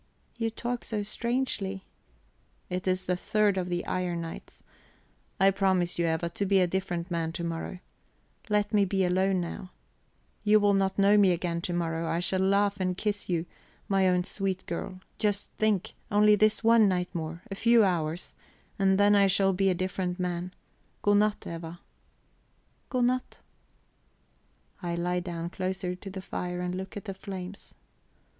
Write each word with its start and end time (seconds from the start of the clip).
"You 0.35 0.49
talk 0.49 0.83
so 0.83 1.03
strangely." 1.03 1.85
"It 2.71 2.87
is 2.87 3.05
the 3.05 3.15
third 3.15 3.55
of 3.55 3.69
the 3.69 3.85
iron 3.85 4.21
nights. 4.21 4.63
I 5.39 5.51
promise 5.51 5.99
you, 5.99 6.07
Eva, 6.07 6.27
to 6.29 6.43
be 6.47 6.59
a 6.59 6.65
different 6.65 7.11
man 7.11 7.31
to 7.33 7.43
morrow. 7.43 7.77
Let 8.49 8.73
me 8.73 8.83
be 8.83 9.03
alone 9.05 9.39
now. 9.41 9.69
You 10.43 10.59
will 10.59 10.73
not 10.73 10.97
know 10.97 11.19
me 11.19 11.29
again 11.31 11.61
to 11.61 11.73
morrow, 11.73 12.07
I 12.07 12.19
shall 12.19 12.39
laugh 12.39 12.79
and 12.79 12.97
kiss 12.97 13.29
you, 13.29 13.45
my 13.87 14.09
own 14.09 14.23
sweet 14.23 14.65
girl. 14.65 15.01
Just 15.19 15.51
think 15.51 15.93
only 16.09 16.33
this 16.35 16.63
one 16.63 16.87
night 16.87 17.13
more, 17.13 17.43
a 17.51 17.53
few 17.53 17.83
hours 17.83 18.33
and 18.79 18.97
then 18.99 19.13
I 19.15 19.27
shall 19.27 19.53
be 19.53 19.69
a 19.69 19.75
different 19.75 20.19
man. 20.19 20.51
Godnat, 21.03 21.45
Eva." 21.45 21.79
"Godnat." 22.89 23.39
I 24.81 24.95
lie 24.95 25.19
down 25.19 25.51
closer 25.51 25.93
to 25.93 26.09
the 26.09 26.23
fire, 26.23 26.59
and 26.59 26.73
look 26.73 26.97
at 26.97 27.05
the 27.05 27.13
flames. 27.13 27.75